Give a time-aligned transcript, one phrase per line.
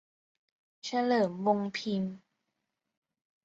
[0.83, 2.15] เฉลิม วงค์พิมพ์